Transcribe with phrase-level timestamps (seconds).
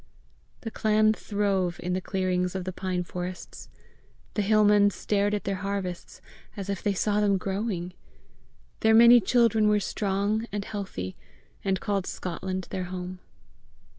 [0.61, 3.69] The clan throve in the clearings of the pine forests.
[4.33, 6.21] The hill men stared at their harvests
[6.57, 7.93] as if they saw them growing.
[8.79, 11.15] Their many children were strong and healthy,
[11.63, 13.19] and called Scotland their home.